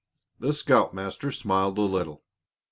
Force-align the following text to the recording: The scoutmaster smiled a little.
The 0.39 0.51
scoutmaster 0.55 1.31
smiled 1.31 1.77
a 1.77 1.81
little. 1.81 2.23